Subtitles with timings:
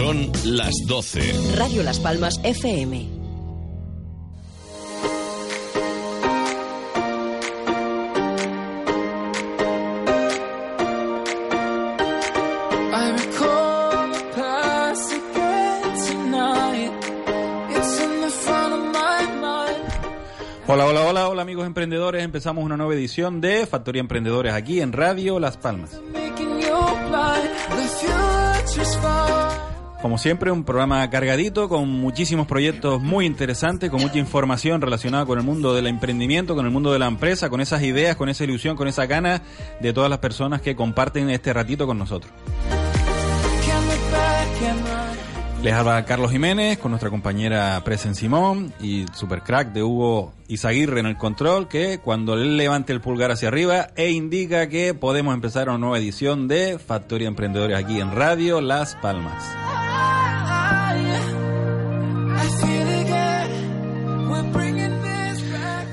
[0.00, 1.56] Son las 12.
[1.56, 3.06] Radio Las Palmas FM.
[20.66, 22.24] Hola, hola, hola, hola amigos emprendedores.
[22.24, 26.00] Empezamos una nueva edición de Factoría Emprendedores aquí en Radio Las Palmas.
[30.02, 35.38] Como siempre, un programa cargadito con muchísimos proyectos muy interesantes, con mucha información relacionada con
[35.38, 38.44] el mundo del emprendimiento, con el mundo de la empresa, con esas ideas, con esa
[38.44, 39.42] ilusión, con esa gana
[39.80, 42.32] de todas las personas que comparten este ratito con nosotros.
[45.62, 51.00] Les habla Carlos Jiménez con nuestra compañera Presen Simón y super crack de Hugo Izaguirre
[51.00, 55.34] en el control que cuando él levante el pulgar hacia arriba e indica que podemos
[55.34, 59.44] empezar una nueva edición de Factoría Emprendedores aquí en Radio Las Palmas.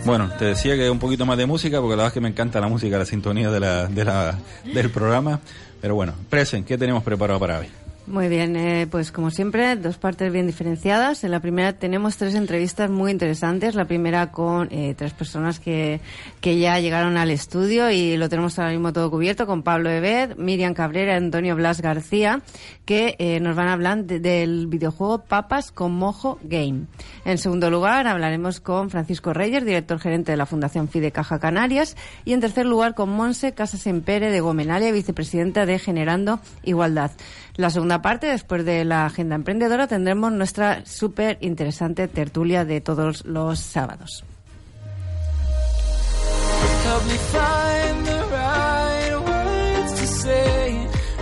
[0.08, 2.30] Bueno, te decía que un poquito más de música porque la verdad es que me
[2.30, 5.42] encanta la música, la sintonía de la, de la, del programa.
[5.82, 7.68] Pero bueno, Presen, ¿qué tenemos preparado para hoy?
[8.08, 11.26] Muy bien, eh, pues como siempre, dos partes bien diferenciadas.
[11.26, 13.76] En la primera tenemos tres entrevistas muy interesantes.
[13.76, 16.00] La primera con eh, tres personas que,
[16.40, 20.38] que ya llegaron al estudio y lo tenemos ahora mismo todo cubierto con Pablo Ebed,
[20.38, 22.42] Miriam Cabrera y Antonio Blas García,
[22.86, 26.86] que eh, nos van a hablar del videojuego Papas con Mojo Game.
[27.26, 31.98] En segundo lugar, hablaremos con Francisco Reyes, director gerente de la Fundación FIDE Caja Canarias.
[32.24, 37.12] Y en tercer lugar, con Monse Casas Empere de Gomenalia, vicepresidenta de Generando Igualdad.
[37.58, 43.26] La segunda parte, después de la agenda emprendedora, tendremos nuestra súper interesante tertulia de todos
[43.26, 44.24] los sábados.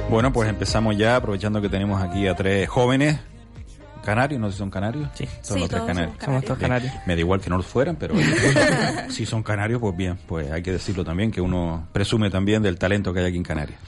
[0.09, 3.19] Bueno, pues empezamos ya, aprovechando que tenemos aquí a tres jóvenes
[4.05, 5.09] canarios, no sé si son canarios.
[5.15, 6.15] Sí, son los tres todos canarios.
[6.23, 6.69] somos todos Bien.
[6.69, 6.93] canarios.
[7.05, 8.13] Me da igual que no lo fueran, pero
[9.09, 12.77] si son canarios, pues bien, pues hay que decirlo también, que uno presume también del
[12.77, 13.79] talento que hay aquí en Canarias.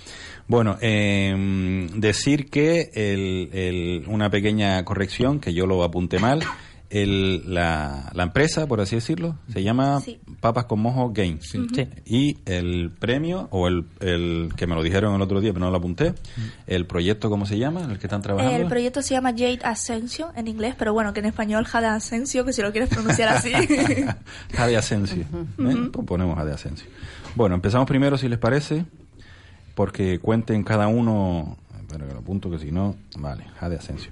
[0.47, 6.41] Bueno, eh, decir que el, el- una pequeña corrección, que yo lo apunté mal,
[6.89, 10.21] el, la, la empresa, por así decirlo, se llama Sí.
[10.39, 11.49] Papas con Mojo Games.
[11.51, 11.67] Sí.
[12.05, 15.71] Y el premio, o el, el que me lo dijeron el otro día, pero no
[15.71, 16.13] lo apunté,
[16.65, 17.81] el proyecto, ¿cómo se llama?
[17.91, 18.55] El que están trabajando.
[18.55, 22.45] El proyecto se llama Jade Asensio en inglés, pero bueno, que en español Jade Asensio,
[22.45, 23.51] que si lo quieres pronunciar así.
[24.53, 25.23] Jade Asensio.
[25.59, 25.89] ¿eh?
[25.91, 26.87] Pues ponemos Jade Asensio.
[27.35, 28.85] Bueno, empezamos primero, si les parece,
[29.77, 31.55] porque cuenten cada uno.
[31.79, 32.95] Espera que lo apunto, que si no.
[33.15, 34.11] Vale, Jade Asensio.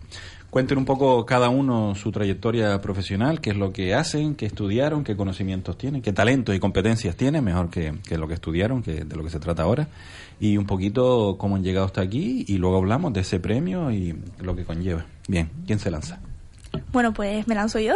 [0.51, 5.03] Cuenten un poco cada uno su trayectoria profesional, qué es lo que hacen, qué estudiaron,
[5.03, 9.05] qué conocimientos tienen, qué talentos y competencias tienen, mejor que, que lo que estudiaron, que
[9.05, 9.87] de lo que se trata ahora,
[10.39, 14.15] y un poquito cómo han llegado hasta aquí, y luego hablamos de ese premio y
[14.39, 15.03] lo que conlleva.
[15.27, 16.19] Bien, ¿quién se lanza?
[16.91, 17.95] Bueno, pues me lanzo yo.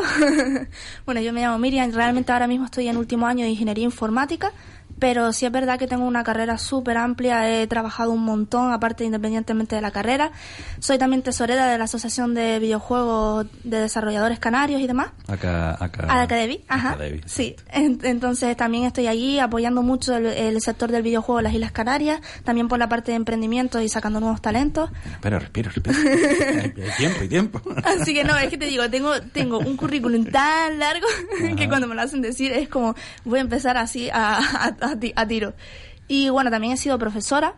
[1.06, 4.52] bueno, yo me llamo Miriam, realmente ahora mismo estoy en último año de ingeniería informática,
[5.00, 9.04] pero sí es verdad que tengo una carrera súper amplia, he trabajado un montón, aparte
[9.06, 10.32] independientemente de la carrera.
[10.80, 15.12] Soy también tesorera de la Asociación de Videojuegos de Desarrolladores Canarios y demás.
[15.28, 16.04] Acá, acá.
[16.04, 16.92] A la Academy, ajá.
[16.92, 21.44] Academy, Sí, En- entonces también estoy allí apoyando mucho el, el sector del videojuego en
[21.46, 24.90] las Islas Canarias, también por la parte de emprendimiento y sacando nuevos talentos.
[25.12, 25.98] Espera, respira, respira.
[25.98, 27.62] hay, hay tiempo, hay tiempo.
[27.86, 31.08] Así que no, es que te digo, tengo, tengo un currículum tan largo
[31.58, 32.96] que cuando me lo hacen decir es como
[33.26, 35.54] voy a empezar así a, a- a ti- a tiro.
[36.08, 37.56] Y bueno, también he sido profesora,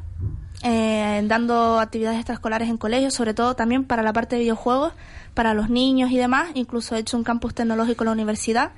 [0.63, 4.93] eh, dando actividades extraescolares en colegios, sobre todo también para la parte de videojuegos,
[5.33, 6.49] para los niños y demás.
[6.53, 8.71] Incluso he hecho un campus tecnológico en la universidad.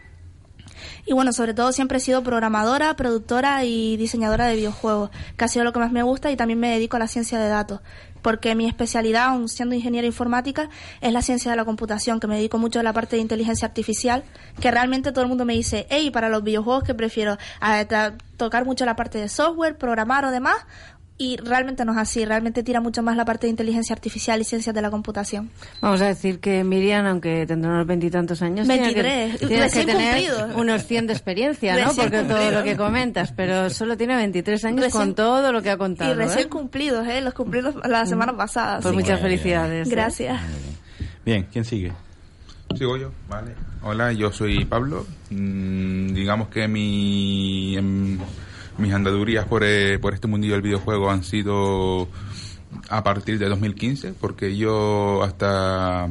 [1.05, 5.47] Y bueno, sobre todo siempre he sido programadora, productora y diseñadora de videojuegos, que ha
[5.49, 7.81] sido lo que más me gusta y también me dedico a la ciencia de datos,
[8.21, 10.69] porque mi especialidad, aun siendo ingeniera informática,
[11.01, 13.67] es la ciencia de la computación, que me dedico mucho a la parte de inteligencia
[13.67, 14.23] artificial,
[14.61, 17.85] que realmente todo el mundo me dice, hey, para los videojuegos que prefiero a
[18.37, 20.55] tocar mucho la parte de software, programar o demás,
[21.23, 24.43] y realmente no es así, realmente tira mucho más la parte de inteligencia artificial y
[24.43, 25.49] ciencias de la computación.
[25.79, 29.61] Vamos a decir que Miriam, aunque tendrá unos veintitantos años, tiene que- 23, tiene que,
[29.61, 30.57] recién tener cumplido.
[30.61, 31.87] unos 100 de experiencia, ¿no?
[31.89, 35.61] Recién Porque todo lo que comentas, pero solo tiene 23 años Recién- con todo lo
[35.61, 36.11] que ha contado.
[36.11, 36.49] y recién ¿eh?
[36.49, 37.21] cumplidos, ¿eh?
[37.21, 38.79] Los cumplí los- la semana pasada.
[38.81, 39.87] Pues muchas que- felicidades.
[39.87, 39.91] ¿eh?
[39.91, 40.41] Gracias.
[41.25, 41.93] Bien, ¿quién sigue?
[42.77, 43.53] Sigo yo, vale.
[43.83, 45.05] Hola, yo soy Pablo.
[45.29, 48.17] Mm, digamos que mi, em,
[48.77, 52.07] mis andadurías por, eh, por este mundillo del videojuego han sido
[52.89, 56.09] a partir de 2015, porque yo hasta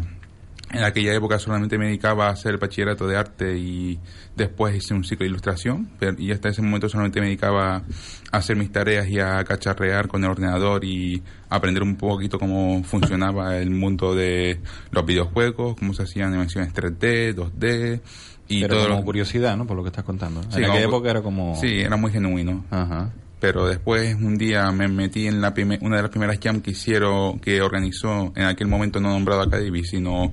[0.73, 3.99] En aquella época solamente me dedicaba a hacer el bachillerato de arte y
[4.35, 5.91] después hice un ciclo de ilustración.
[5.99, 10.09] Pero, y hasta ese momento solamente me dedicaba a hacer mis tareas y a cacharrear
[10.09, 14.61] con el ordenador y aprender un poquito cómo funcionaba el mundo de
[14.91, 18.01] los videojuegos, cómo se hacían animaciones 3D, 2D
[18.49, 18.85] y Pero todo.
[18.89, 19.67] como lo- curiosidad, ¿no?
[19.67, 20.43] Por lo que estás contando.
[20.45, 21.55] Sí, en aquella como- época era como...
[21.61, 22.65] Sí, era muy genuino.
[22.71, 23.11] Ajá.
[23.41, 27.41] Pero después un día me metí en la una de las primeras jam que hicieron,
[27.41, 30.33] que organizó en aquel momento no nombrado Academy, sino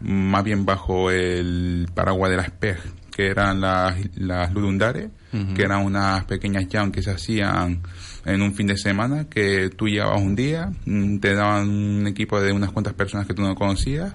[0.00, 2.78] más bien bajo el paraguas de las PEG,
[3.10, 5.10] que eran las, las Ludundares,
[5.54, 7.82] que eran unas pequeñas jam que se hacían
[8.24, 12.40] en un fin de semana, que tú llevabas un día, mm, te daban un equipo
[12.40, 14.14] de unas cuantas personas que tú no conocías,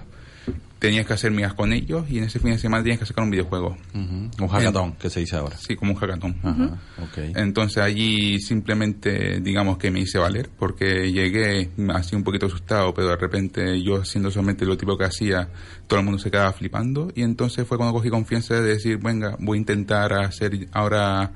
[0.84, 3.24] tenías que hacer migas con ellos y en ese fin de semana tenías que sacar
[3.24, 3.74] un videojuego.
[3.94, 4.44] Ujú.
[4.44, 5.56] Un hackathon, que se dice ahora.
[5.56, 6.36] Sí, como un hackathon.
[6.42, 7.36] Ajá, ok.
[7.36, 13.08] Entonces allí simplemente, digamos que me hice valer, porque llegué así un poquito asustado, pero
[13.08, 15.48] de repente yo haciendo solamente lo tipo que hacía,
[15.86, 19.36] todo el mundo se quedaba flipando, y entonces fue cuando cogí confianza de decir, venga,
[19.40, 21.32] voy a intentar hacer ahora,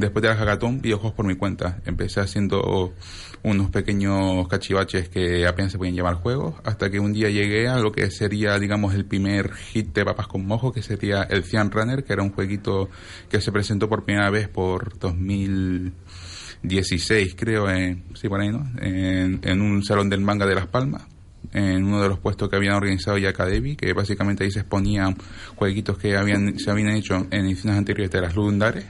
[0.00, 1.80] después de la hackathon, videojuegos por mi cuenta.
[1.84, 2.94] Empecé haciendo
[3.42, 7.78] unos pequeños cachivaches que apenas se podían llamar juegos, hasta que un día llegué a
[7.78, 11.70] lo que sería, digamos, el primer hit de papas con mojo, que sería el Cian
[11.70, 12.90] Runner, que era un jueguito
[13.30, 18.66] que se presentó por primera vez por 2016, creo, en, sí, por ahí, ¿no?
[18.80, 21.04] En, un salón del manga de Las Palmas,
[21.52, 25.16] en uno de los puestos que habían organizado ya que básicamente ahí se exponían
[25.54, 28.84] jueguitos que habían, se habían hecho en ediciones anteriores de las Lundares.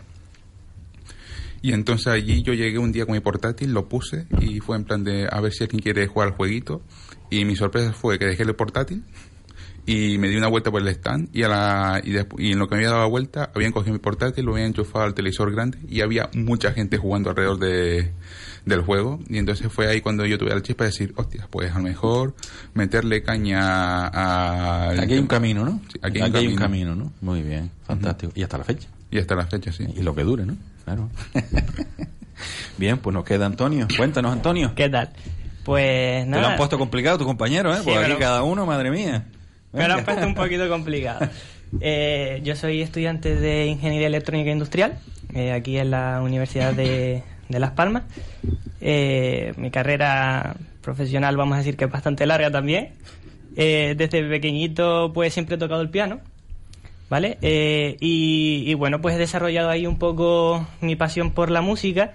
[1.62, 4.84] Y entonces allí yo llegué un día con mi portátil, lo puse y fue en
[4.84, 6.82] plan de a ver si alguien quiere jugar al jueguito.
[7.30, 9.02] Y mi sorpresa fue que dejé el portátil
[9.86, 12.16] y me di una vuelta por el stand y, a la, y,
[12.52, 15.04] en lo que me había dado la vuelta habían cogido mi portátil, lo habían enchufado
[15.04, 18.10] al televisor grande y había mucha gente jugando alrededor de,
[18.64, 19.20] del juego.
[19.28, 21.84] Y entonces fue ahí cuando yo tuve la chispa de decir, hostia, pues a lo
[21.84, 22.34] mejor
[22.74, 24.90] meterle caña a...
[24.90, 25.80] Aquí hay un camino, ¿no?
[25.92, 26.96] Sí, aquí hay un camino.
[26.96, 27.12] ¿no?
[27.20, 28.32] Muy bien, fantástico.
[28.34, 28.88] Y hasta la fecha.
[29.10, 29.86] Y hasta la fecha, sí.
[29.96, 30.56] Y lo que dure, ¿no?
[30.86, 31.10] Claro.
[32.78, 33.88] bien, pues nos queda Antonio.
[33.96, 34.72] Cuéntanos, Antonio.
[34.76, 35.10] ¿Qué tal?
[35.64, 37.80] Pues Te lo han puesto complicado tus compañeros, ¿eh?
[37.82, 39.24] Sí, Porque aquí cada uno, madre mía.
[39.72, 41.28] Me lo han puesto un poquito complicado.
[41.80, 45.00] Eh, yo soy estudiante de Ingeniería Electrónica Industrial,
[45.34, 48.04] eh, aquí en la Universidad de, de Las Palmas.
[48.80, 52.90] Eh, mi carrera profesional, vamos a decir que es bastante larga también.
[53.56, 56.20] Eh, desde pequeñito, pues siempre he tocado el piano,
[57.08, 57.38] ¿vale?
[57.42, 62.14] Eh, y, y bueno, pues he desarrollado ahí un poco mi pasión por la música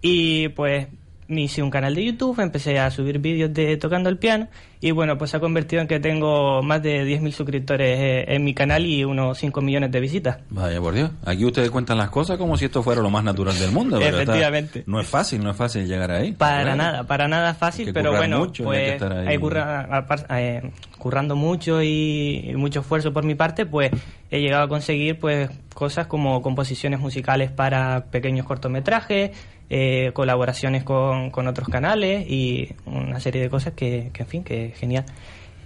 [0.00, 0.88] y pues
[1.28, 4.48] me hice un canal de YouTube, empecé a subir vídeos de tocando el piano
[4.80, 8.44] y bueno, pues se ha convertido en que tengo más de 10.000 suscriptores eh, en
[8.44, 10.38] mi canal y unos 5 millones de visitas.
[10.50, 11.10] Vaya por Dios.
[11.24, 13.98] Aquí ustedes cuentan las cosas como si esto fuera lo más natural del mundo.
[13.98, 14.82] pero está- Efectivamente.
[14.86, 16.32] no es fácil, no es fácil llegar ahí.
[16.32, 19.28] Para nada, para nada fácil, Hay que pero bueno, mucho, hay que pues estar ahí.
[19.28, 23.90] hay curra- eh, currando mucho y, y mucho esfuerzo por mi parte, pues
[24.30, 29.30] he llegado a conseguir pues cosas como composiciones musicales para pequeños cortometrajes,
[29.74, 34.44] eh, colaboraciones con, con otros canales y una serie de cosas que, que, en fin,
[34.44, 35.06] que es genial.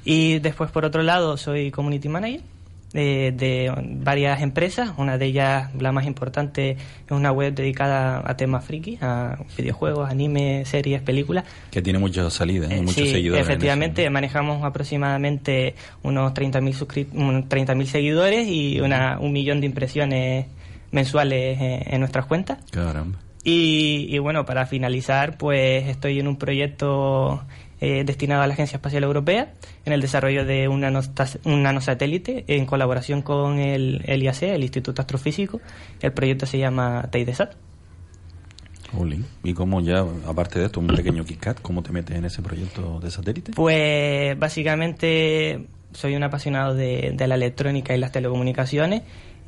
[0.04, 2.40] Y después, por otro lado, soy community manager
[2.94, 4.92] eh, de varias empresas.
[4.96, 10.08] Una de ellas, la más importante, es una web dedicada a temas friki, a videojuegos,
[10.08, 11.44] anime, series, películas.
[11.72, 12.80] Que tiene mucha salida, ¿eh?
[12.82, 13.44] Muchos sí, seguidores.
[13.44, 14.12] en efectivamente, eso.
[14.12, 15.74] manejamos aproximadamente
[16.04, 20.46] unos 30.000 suscri- un 30.000 seguidores y una, un millón de impresiones
[20.92, 22.58] mensuales eh, en nuestras cuentas.
[22.70, 23.18] Caramba.
[23.48, 27.44] Y, y bueno, para finalizar, pues estoy en un proyecto
[27.80, 29.52] eh, destinado a la Agencia Espacial Europea
[29.84, 35.60] en el desarrollo de un, nanosatélite en colaboración con el, el IAC, el Instituto Astrofísico.
[36.02, 37.54] El proyecto se llama TEIDESAT.
[39.44, 42.98] ¿Y cómo ya, aparte de esto, un pequeño KitKat, cómo te metes en ese proyecto
[42.98, 43.52] de satélite?
[43.54, 49.02] Pues básicamente soy un apasionado de, de la electrónica y las telecomunicaciones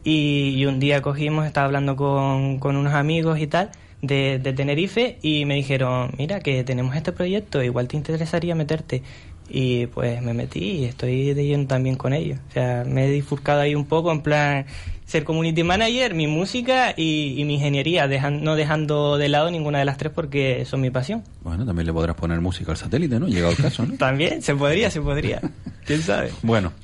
[0.05, 4.53] y, y un día cogimos, estaba hablando con, con unos amigos y tal de, de
[4.53, 9.03] Tenerife y me dijeron, mira que tenemos este proyecto, igual te interesaría meterte.
[9.51, 12.39] Y pues me metí y estoy de lleno también con ellos.
[12.51, 14.67] O sea, me he difurcado ahí un poco en plan
[15.07, 19.79] ser community manager, mi música y, y mi ingeniería, dejan- no dejando de lado ninguna
[19.79, 21.25] de las tres porque son mi pasión.
[21.43, 23.27] Bueno, también le podrás poner música al satélite, ¿no?
[23.27, 23.95] Llegado el caso, ¿no?
[23.99, 25.41] También, se podría, se podría.
[25.87, 26.31] ¿Quién sabe?
[26.43, 26.75] Bueno,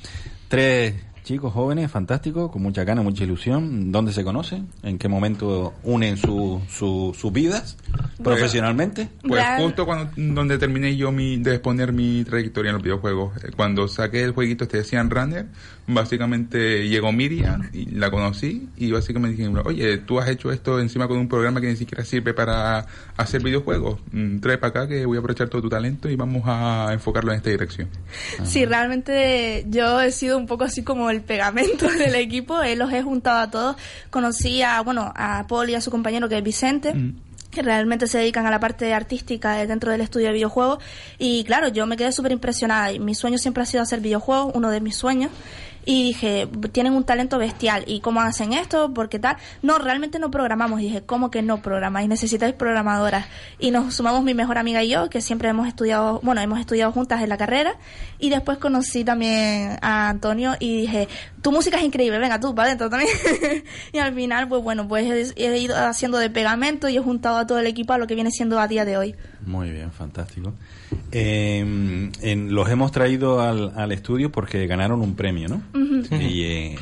[0.49, 0.95] tres
[1.25, 3.91] chicos jóvenes, fantásticos, con mucha gana, mucha ilusión.
[3.91, 4.69] ¿Dónde se conocen?
[4.83, 7.77] ¿En qué momento unen su, su- sus vidas?
[8.23, 9.09] ¿Profesionalmente?
[9.27, 13.37] Pues Real- justo cuando donde terminé yo mi, de exponer mi trayectoria en los videojuegos,
[13.45, 15.47] eh, cuando saqué el jueguito este decían Runner,
[15.87, 21.09] básicamente llegó Miriam y la conocí y básicamente dije, oye, tú has hecho esto encima
[21.09, 22.87] con un programa que ni siquiera sirve para
[23.17, 26.43] hacer videojuegos, Mm, trae para acá que voy a aprovechar todo tu talento y vamos
[26.47, 27.89] a enfocarlo en esta dirección.
[28.45, 32.93] Sí, realmente yo he sido un poco así como el pegamento del equipo, eh, los
[32.93, 33.77] he juntado a todos.
[34.11, 36.95] Conocí a, bueno, a Paul y a su compañero que es Vicente.
[37.55, 40.79] Que realmente se dedican a la parte artística de- dentro del estudio de videojuegos
[41.19, 44.53] y claro, yo me quedé súper impresionada y mi sueño siempre ha sido hacer videojuegos,
[44.55, 45.31] uno de mis sueños
[45.85, 50.31] y dije, tienen un talento bestial y cómo hacen esto, porque tal, no, realmente no
[50.31, 52.09] programamos, dije, ¿cómo que no programáis?
[52.09, 53.27] Necesitáis programadoras
[53.59, 56.93] y nos sumamos mi mejor amiga y yo, que siempre hemos estudiado, bueno, hemos estudiado
[56.93, 57.77] juntas en la carrera
[58.19, 61.09] y después conocí también a Antonio y dije,
[61.43, 63.11] tu música es increíble, venga tú, para adentro también.
[63.93, 67.47] y al final, pues bueno, pues he ido haciendo de pegamento y he juntado a
[67.47, 69.15] todo el equipo a lo que viene siendo a día de hoy.
[69.45, 70.55] Muy bien, fantástico.
[71.13, 71.59] Eh,
[72.23, 75.63] en- los hemos traído al, al estudio porque ganaron un premio, ¿no?
[76.21, 76.77] Y, eh,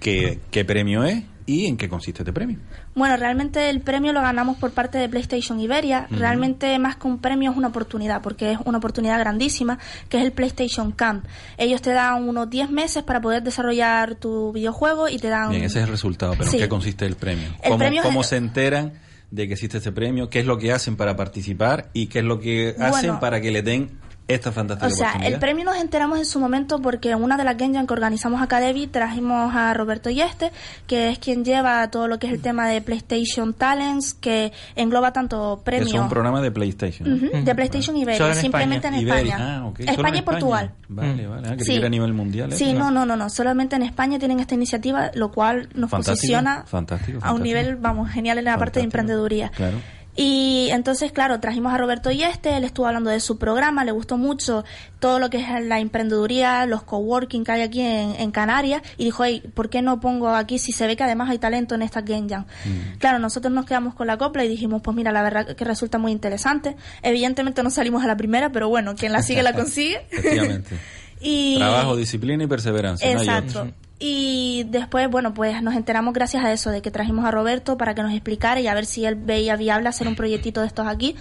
[0.00, 2.58] ¿qué, ¿Qué premio es y en qué consiste este premio?
[2.94, 6.06] Bueno, realmente el premio lo ganamos por parte de PlayStation Iberia.
[6.10, 9.78] Realmente más que un premio es una oportunidad, porque es una oportunidad grandísima,
[10.10, 11.24] que es el PlayStation Camp.
[11.56, 15.50] Ellos te dan unos 10 meses para poder desarrollar tu videojuego y te dan...
[15.50, 16.58] Bien, ese es el resultado, pero Sí.
[16.58, 17.48] ¿en qué consiste el premio?
[17.62, 18.92] El ¿Cómo, premio es- cómo se enteran
[19.32, 20.28] de que existe este premio?
[20.30, 21.88] ¿Qué es lo que hacen para participar?
[21.94, 23.20] ¿Y qué es lo que hacen Bueno.
[23.20, 23.88] para que le den
[24.28, 27.44] esta fantástica O sea, el premio nos enteramos en su momento porque en una de
[27.44, 30.52] las Jam que organizamos acá Devi trajimos a Roberto Yeste,
[30.86, 35.12] que es quien lleva todo lo que es el tema de PlayStation Talents, que engloba
[35.12, 37.20] tanto Es premios un programa de PlayStation.
[37.44, 39.34] de PlayStation Iberia, Solo en simplemente en Iberia.
[39.34, 39.62] España.
[39.64, 40.70] Ah, en España y Portugal.
[40.88, 41.48] Vale, vale.
[41.50, 41.82] Ah, que Sí.
[41.82, 42.52] a nivel mundial.
[42.52, 42.56] ¿eh?
[42.56, 43.28] Sí, no, no, no, no.
[43.30, 47.76] Solamente en España tienen esta iniciativa, lo cual nos Fantástico, posiciona fantástico, a un nivel,
[47.76, 49.50] vamos, genial en la parte de emprendeduría.
[49.50, 49.78] Claro.
[50.14, 54.18] Y entonces, claro, trajimos a Roberto Yeste, él estuvo hablando de su programa, le gustó
[54.18, 54.62] mucho
[54.98, 59.04] todo lo que es la emprendeduría, los coworking que hay aquí en, en Canarias, y
[59.04, 61.82] dijo, hey, ¿por qué no pongo aquí si se ve que además hay talento en
[61.82, 62.44] esta Game Jam?
[62.64, 62.98] Mm.
[62.98, 65.96] Claro, nosotros nos quedamos con la copla y dijimos, pues mira, la verdad que resulta
[65.96, 66.76] muy interesante.
[67.02, 70.06] Evidentemente no salimos a la primera, pero bueno, quien la sigue la consigue.
[70.10, 70.78] Efectivamente.
[71.20, 71.56] y...
[71.56, 73.14] Trabajo, disciplina y perseverancia.
[73.14, 73.60] no Exacto.
[73.60, 73.72] otro.
[74.04, 77.94] Y después, bueno, pues nos enteramos gracias a eso, de que trajimos a Roberto para
[77.94, 80.88] que nos explicara y a ver si él veía viable hacer un proyectito de estos
[80.88, 81.14] aquí.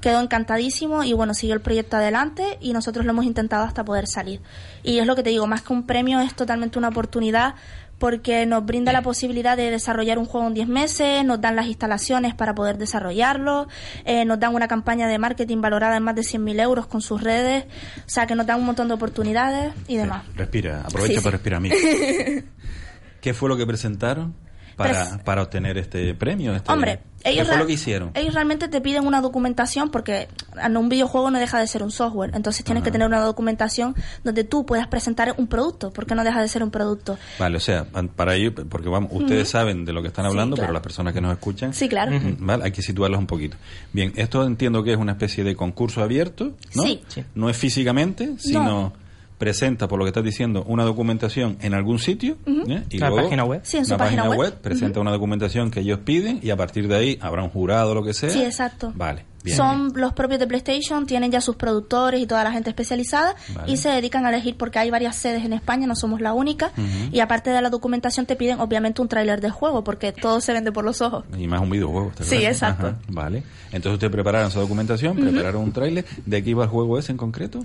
[0.00, 4.06] Quedó encantadísimo y bueno, siguió el proyecto adelante y nosotros lo hemos intentado hasta poder
[4.06, 4.40] salir.
[4.82, 7.54] Y es lo que te digo, más que un premio es totalmente una oportunidad
[8.02, 11.66] porque nos brinda la posibilidad de desarrollar un juego en 10 meses, nos dan las
[11.66, 13.68] instalaciones para poder desarrollarlo,
[14.04, 17.22] eh, nos dan una campaña de marketing valorada en más de 100.000 euros con sus
[17.22, 17.64] redes,
[18.04, 20.24] o sea que nos dan un montón de oportunidades y demás.
[20.34, 21.30] Respira, aprovecha Sí, para sí.
[21.30, 21.76] respirar, amigo.
[23.20, 24.34] ¿Qué fue lo que presentaron
[24.76, 26.54] para, Pues- para obtener este premio?
[26.54, 28.10] este- Hombre, ¿Qué ellos, fue lo que hicieron?
[28.14, 30.28] ellos realmente te piden una documentación porque
[30.60, 32.86] en un videojuego no deja de ser un software, entonces tienes Ajá.
[32.86, 36.62] que tener una documentación donde tú puedas presentar un producto, porque no deja de ser
[36.64, 37.16] un producto.
[37.38, 37.86] Vale, o sea,
[38.16, 40.66] para ello, porque vamos, ustedes saben de lo que están Sí, hablando, claro.
[40.68, 42.10] pero las personas que nos escuchan, Sí, claro.
[42.12, 43.56] mm, vale, hay que situarlos un poquito.
[43.92, 46.82] Bien, esto entiendo que es una especie de concurso abierto, ¿no?
[46.82, 47.02] Sí.
[47.08, 47.24] Sí.
[47.34, 48.92] No es físicamente, sino
[49.42, 52.84] presenta, por lo que estás diciendo, una documentación en algún sitio ¿eh?
[52.90, 53.60] y La luego página web.
[53.64, 54.54] Sí, en su una página web.
[54.60, 57.94] presenta una documentación que ellos piden y a partir de ahí habrá un jurado o
[57.96, 58.30] lo que sea.
[58.30, 58.92] Sí, exacto.
[58.94, 59.56] Vale, bien.
[59.56, 63.72] Son los propios de PlayStation, tienen ya sus productores y toda la gente especializada Vale.
[63.72, 66.70] y se dedican a elegir porque hay varias sedes en España, no somos la única.
[67.10, 70.52] Y aparte de la documentación te piden obviamente un tráiler de juego porque todo se
[70.52, 71.24] vende por los ojos.
[71.36, 72.10] Y más un videojuego.
[72.10, 72.46] ¿está Sí, claro?
[72.46, 72.86] exacto.
[72.86, 73.42] Ajá, vale.
[73.72, 76.04] Entonces ustedes prepararon su documentación, prepararon un tráiler.
[76.26, 77.64] ¿De qué iba el juego ese en concreto?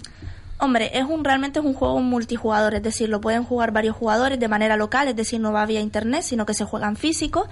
[0.60, 4.40] Hombre, es un realmente es un juego multijugador, es decir, lo pueden jugar varios jugadores
[4.40, 7.48] de manera local, es decir, no va vía internet, sino que se juegan físico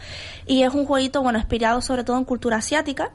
[0.47, 3.11] y es un jueguito bueno, inspirado sobre todo en cultura asiática.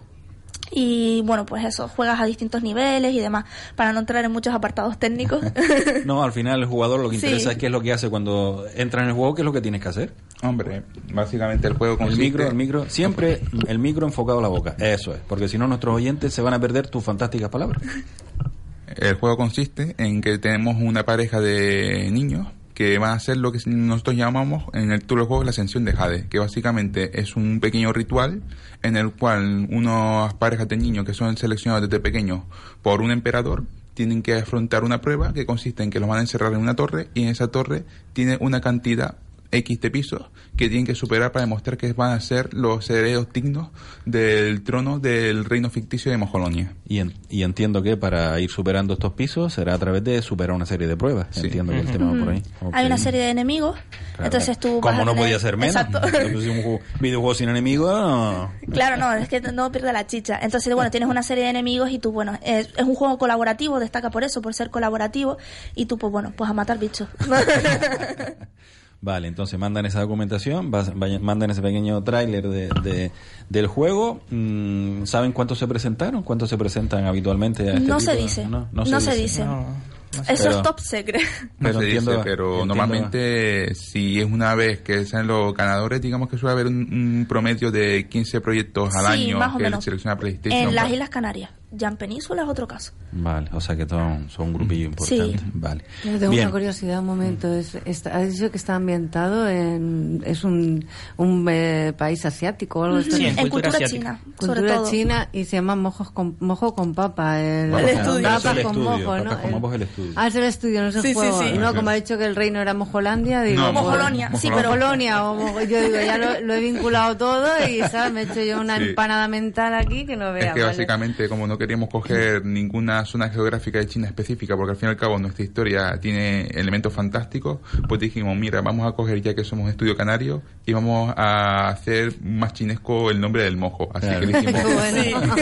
[0.72, 3.44] Y bueno, pues eso, juegas a distintos niveles y demás,
[3.74, 5.40] para no entrar en muchos apartados técnicos.
[6.04, 7.26] No, al final el jugador lo que Sí.
[7.26, 9.52] interesa es qué es lo que hace cuando entra en el juego, qué es lo
[9.52, 10.12] que tienes que hacer.
[10.44, 12.24] Hombre, básicamente el juego El consiste...
[12.24, 14.76] micro, el micro, siempre el micro enfocado a la boca.
[14.78, 17.82] Eso es, porque si no nuestros oyentes se van a perder tus fantásticas palabras.
[18.96, 23.52] El juego consiste en que tenemos una pareja de niños que van a hacer lo
[23.52, 27.36] que nosotros llamamos en el tour del juego la ascensión de Jade, que básicamente es
[27.36, 28.42] un pequeño ritual
[28.82, 32.40] en el cual unas parejas de niños que son seleccionados desde pequeños
[32.82, 36.22] por un emperador tienen que afrontar una prueba que consiste en que los van a
[36.22, 39.16] encerrar en una torre y en esa torre tiene una cantidad
[39.52, 40.22] X de pisos
[40.56, 43.68] que tienen que superar para demostrar que van a ser los herederos dignos
[44.04, 46.74] del trono del reino ficticio de Mojolonia.
[46.86, 50.54] Y, en- y entiendo que para ir superando estos pisos será a través de superar
[50.54, 51.28] una serie de pruebas.
[51.30, 51.46] Sí.
[51.46, 52.42] Entiendo que el tema va por ahí.
[52.72, 53.76] Hay una serie de enemigos,
[54.12, 54.24] Claro.
[54.24, 54.80] entonces tú...
[54.80, 55.76] Como no tener- podía ser menos.
[55.76, 56.00] Exacto.
[56.18, 57.90] Entonces, un juego- videojuego sin enemigos.
[57.90, 58.52] no.
[58.72, 60.38] Claro, no, es que no pierde la chicha.
[60.42, 63.80] Entonces, bueno, tienes una serie de enemigos y tú, bueno, es, es un juego colaborativo,
[63.80, 65.38] destaca por eso, por ser colaborativo,
[65.74, 67.08] y tú, pues bueno, pues a matar bichos.
[69.02, 73.10] Vale, entonces mandan esa documentación, vas- vayan- mandan ese pequeño tráiler de, de-
[73.48, 74.20] del juego.
[74.30, 76.22] Mm, ¿Saben cuántos se presentaron?
[76.22, 77.70] ¿Cuántos se presentan habitualmente?
[77.70, 79.44] A este No se dice, No, no se dice.
[79.44, 79.90] No, no.
[80.28, 81.22] Eso Pero- es top secret.
[81.42, 85.54] No Pero se entiendo- dice, pero entiendo- normalmente si es una vez que sean los
[85.54, 89.54] ganadores, digamos que suele haber un, un promedio de 15 proyectos al Sí, año más
[89.54, 89.82] o que menos.
[89.84, 90.68] selecciona PlayStation.
[90.68, 91.50] En las Islas Canarias.
[91.72, 92.92] Ya en Península es otro caso.
[93.12, 95.38] Vale, o sea que son, son un grupillo importante.
[95.38, 95.44] Sí.
[95.54, 95.84] Vale.
[96.04, 96.44] Yo tengo Bien.
[96.44, 97.54] una curiosidad, un momento.
[97.54, 100.22] Es, está, has dicho que está ambientado en.
[100.26, 100.84] Es un,
[101.16, 103.12] un eh, país asiático o algo así.
[103.12, 104.20] Sí, en cultura cultura asiática.
[104.20, 104.90] china, sobre Cultura todo.
[104.90, 107.40] china y se llama mojos con, mojo con papa.
[107.40, 108.18] El, El estudio.
[108.18, 109.24] es Papas el con estudio, mojo, ¿no?
[109.24, 110.12] papas con mojo es el estudio.
[110.16, 111.42] Ah, es el estudio, no es el Sí, sí, juego.
[111.42, 111.52] sí.
[111.58, 113.62] No, como ha dicho que el reino era Mojolandia, digo.
[113.62, 117.46] No, Mojolonia, sí, pero Mojolonia, o Mojo- yo digo, ya lo, lo he vinculado todo
[117.68, 118.12] y ¿sabes?
[118.12, 118.84] me he hecho yo una Sí.
[118.88, 120.46] empanada mental aquí que no veas.
[120.48, 120.72] Es que ¿vale?
[120.72, 124.90] básicamente, como no queríamos coger ninguna zona geográfica de China específica, porque al fin y
[124.90, 129.44] al cabo nuestra historia tiene elementos fantásticos, pues dijimos, mira, vamos a coger ya que
[129.44, 133.90] somos estudio canario y vamos a hacer más chinesco el nombre del mojo.
[133.94, 134.20] Así Claro.
[134.20, 134.60] que le hicimos...
[134.64, 135.34] Qué bueno.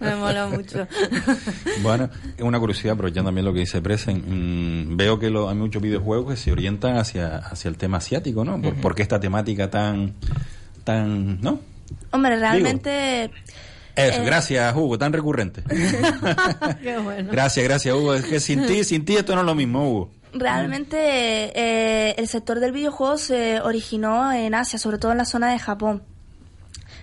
[0.00, 0.86] me mola mucho.
[1.82, 2.10] Bueno,
[2.40, 6.30] una curiosidad, aprovechando también lo que dice Presen, mm, veo que lo- hay muchos videojuegos
[6.34, 8.60] que se orientan hacia, hacia el tema asiático, ¿no?
[8.60, 10.14] ¿Por, por qué esta temática tan,
[10.84, 11.60] tan, no?
[12.12, 13.30] Hombre, realmente...
[14.08, 14.24] Eso, Eh.
[14.24, 15.62] gracias Hugo, tan recurrente.
[16.82, 17.28] Qué bueno.
[17.32, 18.14] gracias, gracias Hugo.
[18.14, 20.10] Es que sin ti, sin ti esto no es lo mismo, Hugo.
[20.32, 25.50] Realmente eh, el sector del videojuego se originó en Asia, sobre todo en la zona
[25.50, 26.02] de Japón.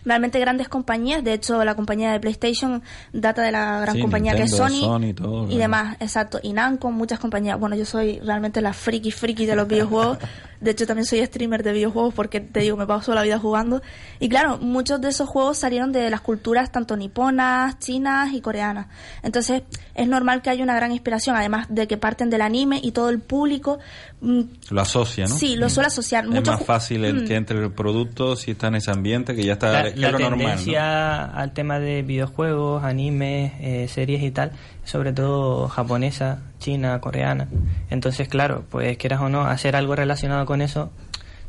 [0.08, 4.34] Realmente grandes compañías, de hecho la compañía de PlayStation data de la gran Sí, compañía
[4.36, 7.60] que es Sony, Sony, todo, y demás, exacto, y Namco, muchas compañías.
[7.60, 10.18] Bueno, yo soy realmente la friki friki de los videojuegos,
[10.62, 13.82] de hecho también soy streamer de videojuegos porque te digo, me paso la vida jugando.
[14.22, 18.88] Y claro, muchos de esos juegos salieron de las culturas tanto niponas, chinas y coreanas.
[19.24, 19.64] Entonces
[19.98, 23.10] es normal que haya una gran inspiración, además de que parten del anime y todo
[23.10, 23.80] el público
[24.22, 25.36] mm, Lo asocia, ¿no?
[25.36, 26.24] Sí, lo suele asociar.
[26.26, 27.28] Es Muchos más fácil el Mm.
[27.28, 30.20] que entre el producto si está en ese ambiente que ya está la, la lo
[30.20, 30.30] normal.
[30.32, 30.38] ¿no?
[30.38, 34.52] tendencia al tema de videojuegos, animes, eh, series y tal,
[34.86, 37.48] sobre todo japonesa, china, coreana.
[37.90, 40.92] Entonces, claro, pues quieras o no, hacer algo relacionado con eso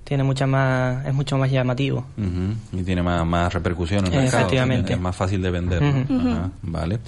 [0.09, 2.07] tiene mucha más, es mucho más llamativo.
[2.17, 4.39] Ujú, Y tiene más, más repercusión en el mercado.
[4.39, 4.95] Efectivamente.
[4.95, 5.85] Es más fácil de vender.
[5.85, 6.99] Ajá, vale.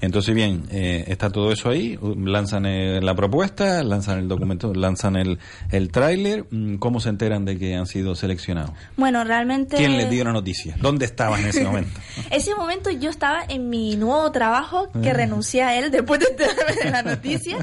[0.00, 1.98] Entonces, bien, eh, está todo eso ahí.
[2.16, 5.40] Lanzan eh, la propuesta, lanzan el documento, lanzan el,
[5.72, 6.46] el tráiler.
[6.48, 8.70] Mm, ¿Cómo se enteran de que han sido seleccionados?
[8.96, 9.76] Bueno, realmente...
[9.76, 10.76] ¿Quién les dio la noticia?
[10.80, 11.98] ¿Dónde estaban en ese momento?
[12.30, 15.14] Ese momento yo estaba en mi nuevo trabajo, que Ah.
[15.14, 17.56] renuncié a él después de enterarme de la noticia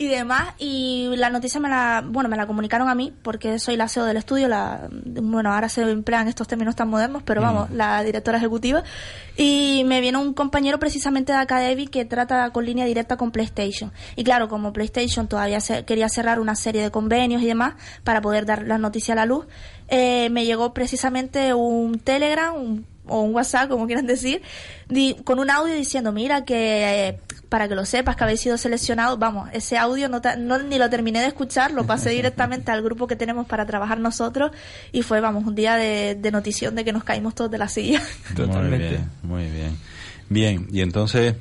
[0.00, 0.54] y demás.
[0.58, 4.06] Y la noticia me la, bueno, me la comunicaron a mí porque soy la CEO
[4.06, 4.48] del estudio.
[4.48, 8.82] La, bueno, ahora se emplean estos términos tan modernos, pero vamos, la directora ejecutiva.
[9.36, 13.92] Y me viene un compañero precisamente de Academy que trata con línea directa con PlayStation.
[14.16, 18.22] Y claro, como PlayStation todavía se- quería cerrar una serie de convenios y demás para
[18.22, 19.44] poder dar la noticia a la luz,
[19.88, 24.40] eh, me llegó precisamente un Telegram, un o un WhatsApp, como quieran decir,
[24.88, 27.18] di- con un audio diciendo, mira, que eh,
[27.50, 31.20] para que lo sepas que habéis sido seleccionado, vamos, ese audio no, ni lo terminé
[31.20, 34.52] de escuchar, lo pasé directamente al grupo que tenemos para trabajar nosotros
[34.92, 37.68] y fue, vamos, un día de, de notición de que nos caímos todos de la
[37.68, 38.00] silla.
[38.28, 38.88] Muy Totalmente.
[38.88, 39.76] bien, muy bien.
[40.28, 41.34] Bien, y entonces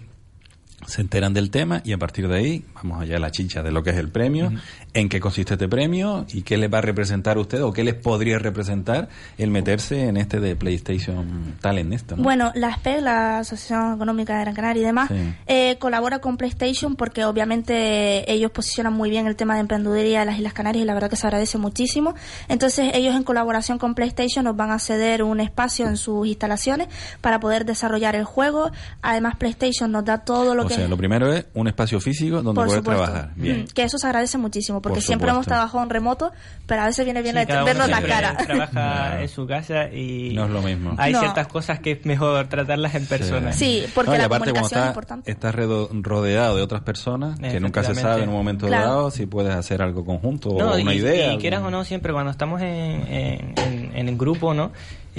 [0.89, 3.71] se enteran del tema y a partir de ahí vamos allá a la chicha de
[3.71, 4.51] lo que es el premio,
[4.93, 7.83] en qué consiste este premio y qué les va a representar a usted o qué
[7.83, 12.23] les podría representar el meterse en este de PlayStation Talent esto, ¿no?
[12.23, 15.15] Bueno, la ASPEC, la Asociación Económica de Gran Canaria y demás, Sí.
[15.47, 20.25] eh, colabora con PlayStation porque obviamente ellos posicionan muy bien el tema de emprendeduría de
[20.25, 22.15] las Islas Canarias y la verdad que se agradece muchísimo.
[22.47, 26.87] Entonces ellos en colaboración con PlayStation nos van a ceder un espacio en sus instalaciones
[27.21, 28.71] para poder desarrollar el juego.
[29.01, 32.41] Además PlayStation nos da todo lo o que sea, lo primero es un espacio físico
[32.41, 33.31] donde poder trabajar.
[33.35, 33.61] Bien.
[33.61, 36.31] Mm, que eso se agradece muchísimo porque Por siempre hemos trabajado en remoto,
[36.65, 38.37] pero a veces viene bien Sí, uno vernos la cara.
[38.37, 39.21] Trabaja Claro.
[39.21, 40.93] en su casa y No es lo mismo.
[40.97, 41.19] hay No.
[41.19, 43.51] ciertas cosas que es mejor tratarlas en persona.
[43.53, 45.31] Sí, porque No, la aparte comunicación es estás, importante.
[45.31, 48.85] estás rodeado de otras personas que nunca se sabe en un momento Claro.
[48.87, 51.33] dado si puedes hacer algo conjunto No, o una y, idea.
[51.33, 54.71] y quieras o no, siempre cuando estamos en, en, en- en el grupo, ¿no?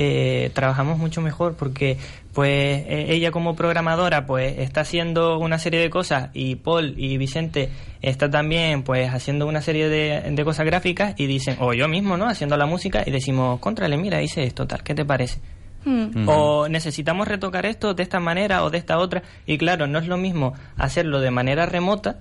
[0.02, 1.98] Eh, trabajamos mucho mejor porque
[2.32, 7.18] pues eh, ella como programadora pues está haciendo una serie de cosas y Paul y
[7.18, 7.68] Vicente
[8.00, 12.16] está también pues haciendo una serie de, de cosas gráficas y dicen, o yo mismo,
[12.16, 12.28] ¿no?
[12.28, 15.38] Haciendo la música y decimos, contrale, mira, hice esto, tal, ¿qué te parece?
[15.84, 16.26] Hmm.
[16.26, 19.22] O necesitamos retocar esto de esta manera o de esta otra.
[19.44, 22.20] Y claro, no es lo mismo hacerlo de manera remota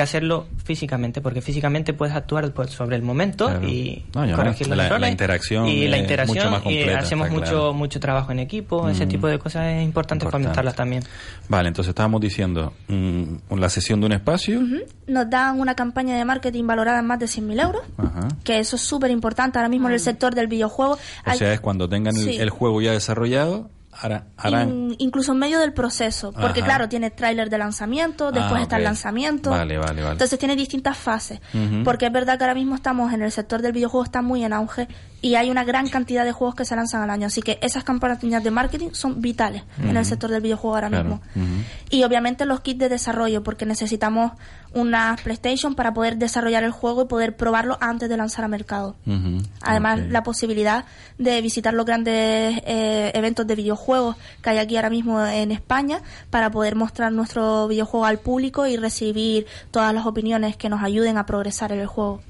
[0.00, 3.68] que hacerlo físicamente, porque físicamente puedes actuar pues, sobre el momento Claro.
[3.68, 5.00] y No, y corregir los la- errores.
[5.02, 7.74] la interacción y la es interacción mucho más y completa, hacemos está mucho claro.
[7.74, 9.08] mucho trabajo en equipo, ese Mm.
[9.10, 10.44] tipo de cosas es importante Importante.
[10.46, 11.02] fomentarlas también.
[11.48, 14.62] Vale, entonces estábamos diciendo mm, la sesión de un espacio.
[15.06, 18.28] Nos dan una campaña de marketing valorada en más de 100.000 euros, Ajá.
[18.42, 20.94] que eso es súper importante ahora mismo en el sector del videojuego.
[20.94, 22.36] O Hay- sea, es cuando tengan el, Sí.
[22.38, 23.68] el juego ya desarrollado,
[24.62, 26.66] in- incluso en medio del proceso, porque Ajá.
[26.68, 29.50] claro, tiene tráiler de lanzamiento, después Ah, está el lanzamiento.
[29.50, 30.12] Vale, vale, vale.
[30.12, 31.40] Entonces tiene distintas fases,
[31.84, 34.52] porque es verdad que ahora mismo estamos en el sector del videojuego, está muy en
[34.52, 34.86] auge
[35.22, 37.84] y hay una gran cantidad de juegos que se lanzan al año, así que esas
[37.84, 41.62] campañas de marketing son vitales en el sector del videojuego ahora Claro, mismo.
[41.90, 44.32] Y obviamente los kits de desarrollo, porque necesitamos
[44.72, 48.96] una PlayStation para poder desarrollar el juego y poder probarlo antes de lanzar a mercado.
[49.62, 50.84] Además, la posibilidad
[51.18, 56.00] de visitar los grandes eh, eventos de videojuegos que hay aquí ahora mismo en España
[56.30, 61.18] para poder mostrar nuestro videojuego al público y recibir todas las opiniones que nos ayuden
[61.18, 62.20] a progresar en el juego.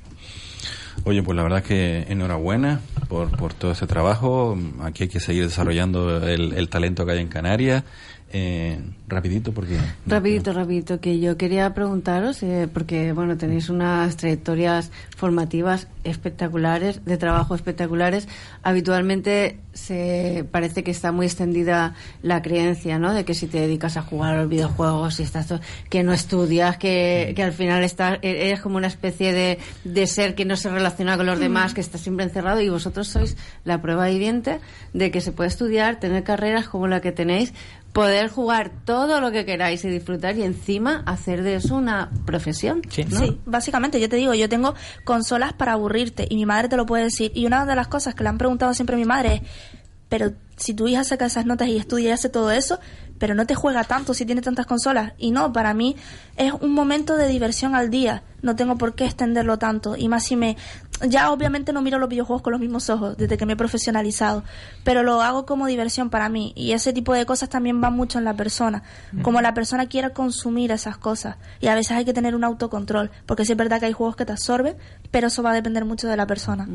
[1.04, 4.56] Oye, pues la verdad es que enhorabuena por, por todo ese trabajo.
[4.82, 7.84] Aquí hay que seguir desarrollando el, el talento que hay en Canarias.
[8.32, 9.76] Eh, rapidito, porque...
[10.06, 17.16] Rapidito, rapidito, que yo quería preguntaros, eh, porque bueno, tenéis unas trayectorias formativas espectaculares, de
[17.16, 18.28] trabajo espectaculares.
[18.62, 23.12] Habitualmente se parece que está muy extendida la creencia, ¿no?
[23.14, 25.52] De que si te dedicas a jugar los videojuegos, si estás
[25.88, 30.06] que no estudias, que, que al final estás, e- eres como una especie de, de
[30.06, 33.36] ser que no se relaciona con los demás, que está siempre encerrado y vosotros sois
[33.64, 34.60] la prueba viviente
[34.92, 37.52] de que se puede estudiar, tener carreras como la que tenéis,
[37.92, 42.82] poder jugar todo lo que queráis y disfrutar y encima hacer de eso una profesión.
[42.88, 43.04] Sí.
[43.04, 43.18] ¿no?
[43.18, 44.74] Sí, básicamente, yo te digo, yo tengo
[45.04, 47.32] consolas para aburrirte y mi madre te lo puede decir.
[47.34, 49.42] Y una de las cosas que le han preguntado siempre a mi madre es,
[50.08, 52.78] pero si tu hija saca esas notas y estudia y hace todo eso,
[53.18, 55.12] pero no te juega tanto si tiene tantas consolas.
[55.18, 55.94] Y no, para mí
[56.36, 58.22] es un momento de diversión al día.
[58.42, 59.96] No tengo por qué extenderlo tanto.
[59.96, 60.56] Y más si me...
[61.08, 64.44] Ya obviamente no miro los videojuegos con los mismos ojos desde que me he profesionalizado,
[64.84, 66.52] pero lo hago como diversión para mí.
[66.56, 68.82] Y ese tipo de cosas también van mucho en la persona.
[69.22, 71.36] Como la persona quiera consumir esas cosas.
[71.60, 74.16] Y a veces hay que tener un autocontrol, porque sí es verdad que hay juegos
[74.16, 74.76] que te absorben,
[75.10, 76.66] pero eso va a depender mucho de la persona.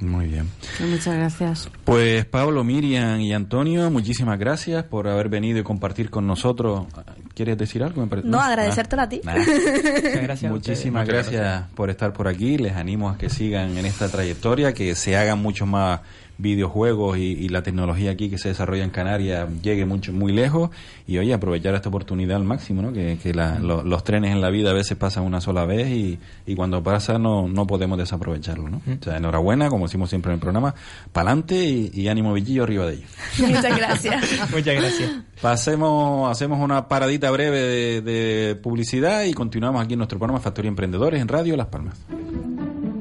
[0.00, 0.48] Muy bien.
[0.80, 1.70] Muchas gracias.
[1.84, 6.86] Pues Pablo, Miriam y Antonio, muchísimas gracias por haber venido y compartir con nosotros.
[7.34, 8.06] ¿Quieres decir algo?
[8.24, 9.20] No, agradecértelo a ti.
[9.24, 10.52] Muchas gracias.
[10.52, 12.58] Muchísimas Muchas gracias, por estar por aquí.
[12.58, 16.00] Les animo a que sigan en esta trayectoria, que se hagan muchos más
[16.42, 20.70] videojuegos y, y la tecnología aquí que se desarrolla en Canarias llegue mucho muy lejos
[21.06, 22.94] y oye aprovechar esta oportunidad al máximo, ¿no?
[22.94, 25.88] Que, que la- lo- los trenes en la vida a veces pasan una sola vez
[25.88, 28.78] y, y cuando pasa no, no podemos desaprovecharlo, ¿no?
[28.78, 30.74] O sea, enhorabuena, como decimos siempre en el programa,
[31.12, 33.10] pa'lante y, y ánimo Villillo arriba de ellos.
[33.38, 34.24] Muchas gracias.
[34.50, 35.10] Muchas gracias.
[35.42, 40.70] Pasemos, hacemos una paradita breve de, de publicidad y continuamos aquí en nuestro programa Factoría
[40.70, 41.98] Emprendedores en Radio Las Palmas.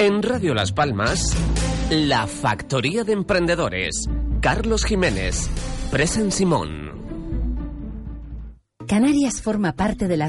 [0.02, 1.36] En Radio Las Palmas,
[1.92, 4.08] La Factoría de Emprendedores.
[4.40, 5.50] Carlos Jiménez.
[5.92, 6.90] Presen Simón.
[8.88, 10.28] Canarias forma parte de las